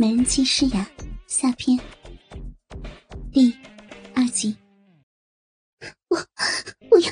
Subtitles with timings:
[0.00, 0.88] 美人计诗雅
[1.26, 1.76] 下篇
[3.32, 3.52] 第
[4.14, 4.56] 二集。
[6.06, 6.16] 我
[6.88, 7.10] 不要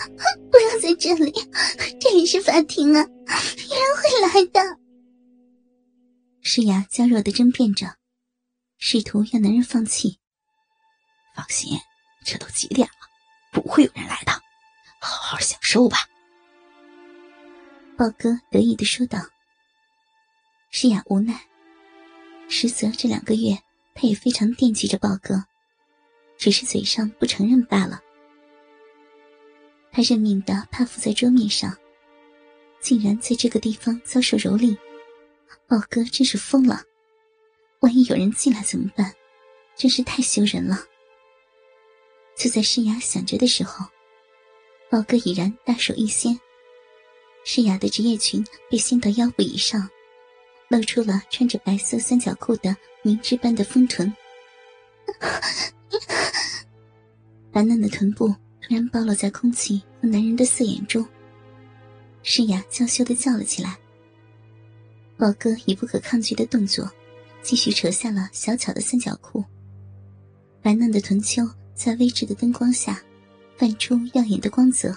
[0.52, 1.32] 不要在这里，
[2.00, 4.78] 这里是法庭啊，有人会来的。
[6.42, 7.96] 诗雅娇弱的争辩着，
[8.78, 10.20] 试图让男人放弃。
[11.34, 11.76] 放心，
[12.24, 12.94] 这都几点了，
[13.50, 14.30] 不会有人来的，
[15.00, 15.98] 好好享受吧。
[17.98, 19.18] 豹哥得意的说道。
[20.70, 21.48] 诗雅无奈。
[22.48, 23.58] 实则这两个月，
[23.94, 25.44] 他也非常惦记着豹哥，
[26.36, 28.00] 只是嘴上不承认罢了。
[29.90, 31.76] 他认命的趴伏在桌面上，
[32.80, 34.76] 竟然在这个地方遭受蹂躏，
[35.66, 36.82] 豹哥真是疯了！
[37.80, 39.12] 万一有人进来怎么办？
[39.74, 40.78] 真是太羞人了。
[42.36, 43.86] 就在诗雅想着的时候，
[44.90, 46.38] 豹哥已然大手一掀，
[47.44, 49.88] 诗雅的职业裙被掀到腰部以上。
[50.68, 54.12] 露出了穿着白色三角裤的明脂般的丰臀，
[57.52, 58.28] 白嫩的臀部
[58.60, 61.06] 突然暴露在空气和男人的色眼中。
[62.22, 63.78] 诗雅娇羞的叫了起来。
[65.16, 66.90] 宝哥以不可抗拒的动作，
[67.42, 69.44] 继续扯下了小巧的三角裤。
[70.60, 73.00] 白嫩的臀丘在微制的灯光下，
[73.56, 74.94] 泛出耀眼的光泽。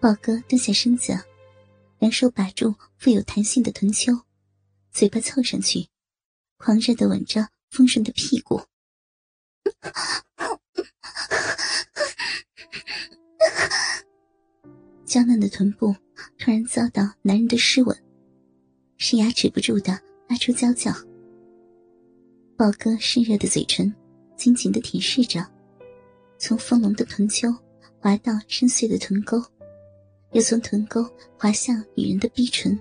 [0.00, 1.16] 宝哥蹲下身子。
[2.02, 4.12] 两手把住富有弹性的臀丘，
[4.90, 5.86] 嘴巴凑上去，
[6.56, 8.60] 狂热的吻着丰顺的屁股。
[15.04, 15.94] 娇嫩的臀部
[16.36, 17.96] 突然遭到男人的湿吻，
[18.96, 19.96] 是牙止不住的
[20.28, 20.90] 发出娇叫。
[22.56, 23.94] 宝哥湿热的嘴唇
[24.36, 25.48] 紧紧的舔舐着，
[26.36, 27.48] 从丰隆的臀丘
[28.00, 29.40] 滑到深邃的臀沟。
[30.32, 31.04] 又从臀沟
[31.38, 32.78] 滑向女人的逼唇，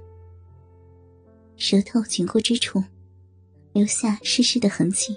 [1.57, 2.81] 舌头紧过之处，
[3.73, 5.15] 留下湿湿的痕迹。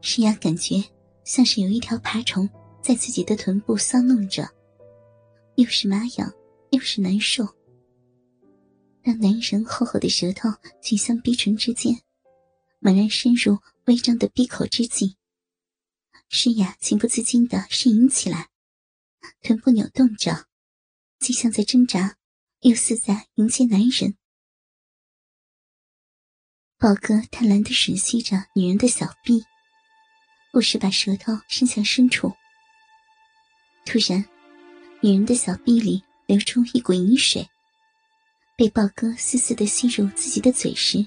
[0.00, 0.82] 诗雅感觉
[1.24, 2.48] 像是有一条爬虫
[2.80, 4.48] 在自己的臀部搔弄着，
[5.56, 6.32] 又是麻痒
[6.70, 7.46] 又是难受。
[9.02, 10.48] 当男人厚厚的舌头
[10.80, 11.94] 紧向逼唇之间，
[12.78, 15.16] 猛然深入微张的闭口之际，
[16.28, 18.48] 诗雅情不自禁的呻吟起来。
[19.42, 20.46] 臀部扭动着，
[21.18, 22.16] 既像在挣扎，
[22.60, 24.16] 又似在迎接男人。
[26.78, 29.44] 宝哥贪婪的吮吸着女人的小臂，
[30.52, 32.32] 不时把舌头伸向深处。
[33.84, 34.24] 突然，
[35.00, 37.48] 女人的小臂里流出一股淫水，
[38.56, 41.06] 被豹哥丝丝的吸入自己的嘴时，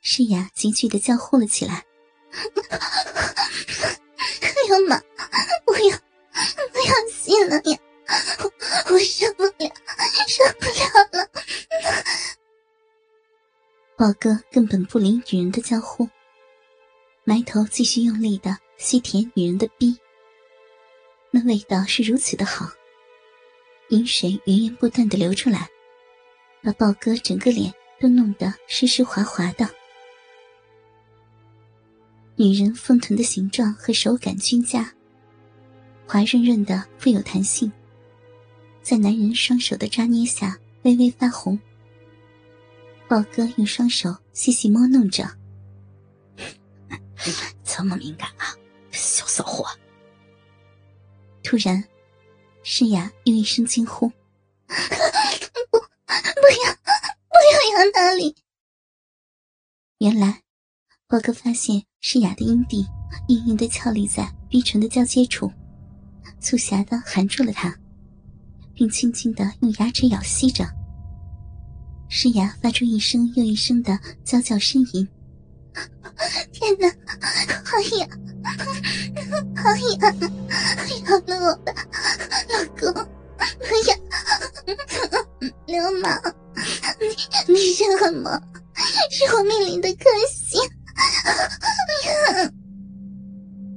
[0.00, 1.84] 诗雅急剧的叫呼了起来
[4.66, 5.00] ：“流氓，
[5.64, 5.98] 不要！”
[7.44, 7.78] 了呀！
[8.40, 8.52] 我
[8.92, 9.72] 我受不了，
[10.28, 10.82] 受不了
[11.12, 11.30] 了。
[13.96, 16.08] 宝哥根本不理女人的叫呼，
[17.24, 19.96] 埋头继续用力的吸舔女人的逼。
[21.30, 22.66] 那味道是如此的好，
[23.90, 25.68] 饮水源源不断的流出来，
[26.62, 29.68] 把宝哥整个脸都弄得湿湿滑滑的。
[32.36, 34.92] 女人丰臀的形状和手感均佳。
[36.12, 37.72] 滑润润的，富有弹性，
[38.82, 41.58] 在男人双手的抓捏下微微发红。
[43.08, 45.26] 宝哥用双手细细摸弄着，
[47.64, 48.54] 这么敏感啊，
[48.90, 49.64] 小骚货！
[51.42, 51.82] 突然，
[52.62, 54.06] 诗雅又一声惊呼
[54.68, 56.74] ：“不，不要，
[57.30, 58.36] 不要杨大力！”
[59.96, 60.42] 原来，
[61.08, 62.86] 宝哥发现诗雅的阴蒂
[63.28, 65.50] 硬硬的翘立在逼唇的交接处。
[66.42, 67.74] 促狭的含住了他，
[68.74, 70.66] 并轻轻的用牙齿咬吸着。
[72.08, 75.08] 诗雅发出一声又一声的娇叫呻吟。
[76.52, 76.88] 天哪，
[77.64, 78.08] 好痒，
[79.56, 79.98] 好痒，
[81.06, 81.72] 咬了我吧，
[82.50, 82.92] 老公！
[83.38, 83.46] 哎
[83.88, 83.96] 呀，
[85.66, 86.20] 流氓！
[87.00, 88.30] 你你是恶魔，
[89.10, 90.60] 是我命令的克星！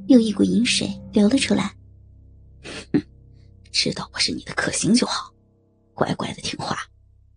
[0.08, 1.72] 又一股淫水流了出来。
[3.78, 5.36] 知道我是你的克星就好，
[5.94, 6.90] 乖乖的听话。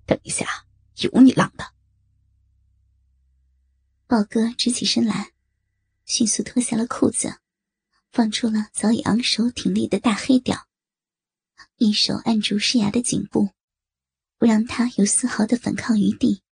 [0.06, 0.46] 等一下
[0.98, 1.74] 有你浪的。
[4.06, 5.32] 豹哥直起身来，
[6.04, 7.40] 迅速脱下了裤子，
[8.12, 10.68] 放出了早已昂首挺立的大黑屌，
[11.76, 13.50] 一手按住诗雅的颈部，
[14.38, 16.44] 不让她有丝毫的反抗余地，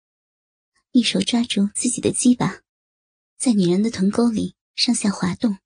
[0.94, 2.64] 一手抓住自己的鸡巴，
[3.38, 5.60] 在女人的臀沟里上下滑动，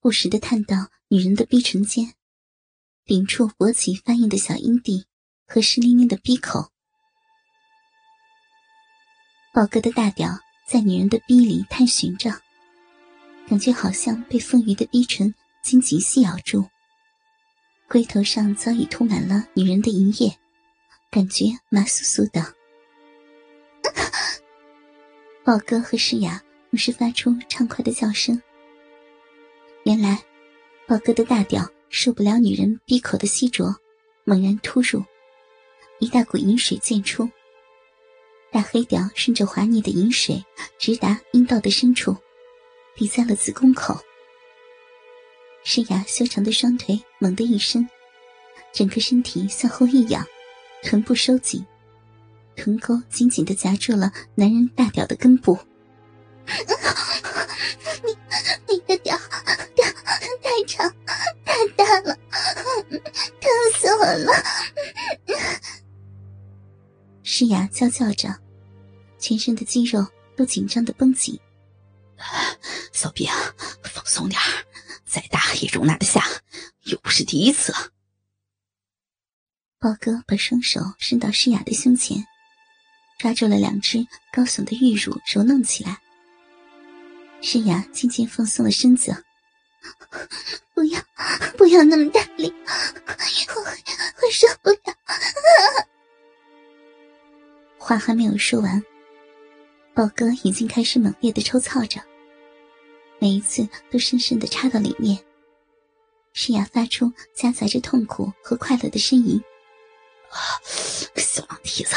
[0.00, 2.16] 不时的探到女人的逼唇间。
[3.04, 5.04] 顶处勃起翻硬的小阴蒂
[5.46, 6.70] 和湿淋淋的闭口，
[9.52, 12.30] 宝哥的大屌在女人的逼里探寻着，
[13.48, 16.64] 感觉好像被丰腴的逼唇紧紧吸咬住。
[17.88, 20.38] 龟头上早已涂满了女人的银液，
[21.10, 22.54] 感觉麻酥酥的。
[25.44, 26.40] 宝哥和诗雅
[26.70, 28.40] 同时发出畅快的叫声。
[29.84, 30.22] 原来，
[30.86, 33.76] 宝哥的大屌受不了女人闭口的吸啄，
[34.24, 35.04] 猛然突入，
[35.98, 37.28] 一大股银水溅出。
[38.50, 40.42] 大黑屌顺着滑腻的银水
[40.78, 42.16] 直达阴道的深处，
[42.96, 43.94] 抵在了子宫口。
[45.64, 47.86] 诗雅修长的双腿猛地一伸，
[48.72, 50.26] 整个身体向后一仰，
[50.82, 51.62] 臀部收紧，
[52.56, 55.58] 臀沟紧紧地夹住了男人大屌的根部。
[58.02, 58.16] 你
[58.66, 59.14] 你的屌
[59.74, 59.86] 屌
[60.42, 60.90] 太长
[61.44, 62.16] 太大了，
[63.40, 64.32] 疼死我了！
[67.22, 68.28] 诗雅娇叫着，
[69.18, 70.06] 全身的肌肉
[70.36, 71.38] 都紧张的绷紧。
[72.92, 73.28] 小兵，
[73.82, 74.40] 放松点
[75.04, 76.24] 再大也容纳得下，
[76.84, 77.72] 又不是第一次。
[79.78, 82.24] 豹哥把双手伸到诗雅的胸前，
[83.18, 86.00] 抓住了两只高耸的玉乳，揉弄起来。
[87.40, 89.24] 诗雅渐渐放松了身子，
[90.82, 91.00] 不要，
[91.56, 93.70] 不要那么大力，我会
[94.16, 94.78] 会受不了。
[97.78, 98.82] 话还没有说完，
[99.94, 102.00] 宝哥已经开始猛烈的抽操着，
[103.20, 105.16] 每一次都深深的插到里面。
[106.32, 109.40] 诗雅发出夹杂着痛苦和快乐的呻吟：“，
[111.14, 111.94] 小狼蹄子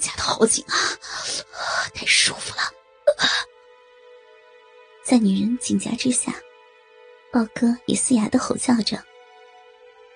[0.00, 0.74] 夹的好紧啊，
[1.92, 2.62] 太舒服了。”
[5.04, 6.34] 在女人紧夹之下，
[7.34, 8.96] 豹哥也嘶哑的吼叫着。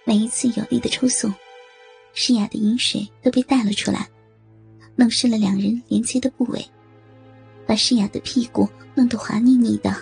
[0.05, 1.35] 每一次有力的抽送，
[2.15, 4.09] 诗雅的饮水都被带了出来，
[4.94, 6.65] 弄湿了两人连接的部位，
[7.67, 9.93] 把诗雅的屁股弄得滑腻腻的。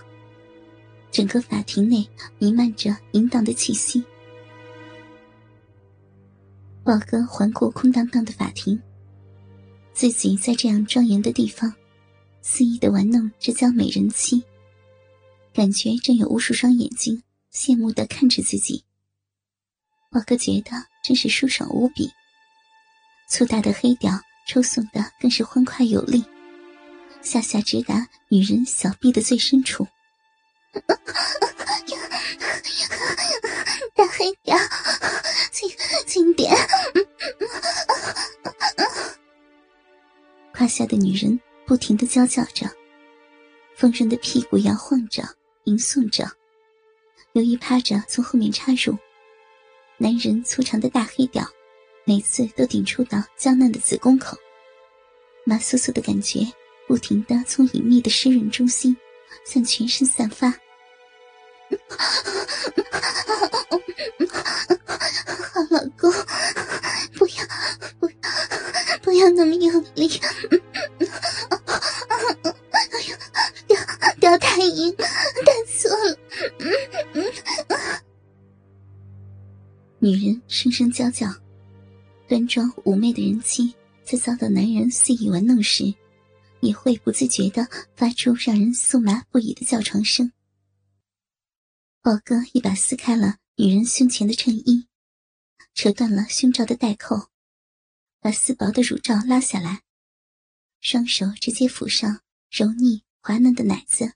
[1.11, 2.07] 整个法庭内
[2.39, 4.05] 弥漫着淫荡的气息。
[6.85, 8.79] 豹哥环顾空荡荡的法庭，
[9.95, 11.73] 自己在这样庄严的地方，
[12.43, 14.45] 肆意的玩弄这娇美人妻。
[15.57, 18.85] 感觉正有无数双眼睛羡慕的看着自己，
[20.11, 20.73] 宝哥觉得
[21.03, 22.13] 真是舒爽无比。
[23.27, 24.13] 粗大的黑屌
[24.47, 26.23] 抽送的更是欢快有力，
[27.23, 29.89] 下下直达女人小臂的最深处。
[33.95, 34.59] 大黑屌，
[35.51, 35.71] 轻
[36.07, 36.55] 轻点。
[40.53, 42.71] 胯下的女人不停的娇叫着，
[43.75, 45.27] 丰润的屁股摇晃着。
[45.67, 46.31] 吟诵着，
[47.33, 48.97] 由于趴着从后面插入，
[49.99, 51.45] 男人粗长的大黑屌，
[52.05, 54.39] 每次都顶触到娇嫩的子宫口，
[55.45, 56.39] 麻酥酥的感觉
[56.87, 58.97] 不停的从隐秘的湿润中心
[59.45, 60.55] 向全身散发。
[80.97, 81.31] 娇娇，
[82.27, 85.95] 端庄妩媚的人妻在遭到男人肆意玩弄时，
[86.61, 90.33] 也会不自觉的发出让人酥麻不已的叫床声。
[92.01, 94.89] 宝哥一把撕开了女人胸前的衬衣，
[95.75, 97.29] 扯断了胸罩的带扣，
[98.19, 99.83] 把丝薄的乳罩拉下来，
[100.81, 104.15] 双手直接抚上柔腻滑嫩的奶子。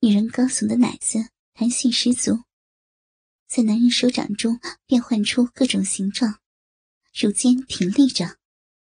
[0.00, 2.42] 女人高耸的奶子弹性十足，
[3.48, 6.38] 在男人手掌中变换出各种形状，
[7.18, 8.36] 如今挺立着。